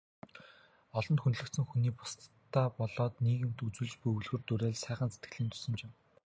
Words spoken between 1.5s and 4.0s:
хүний бусдадаа болоод нийгэмд үзүүлж